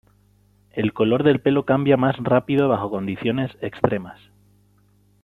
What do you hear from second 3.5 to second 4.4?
extremas.